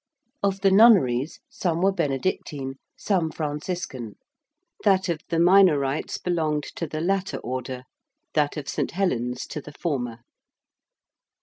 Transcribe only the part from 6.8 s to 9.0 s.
the latter Order: that of St.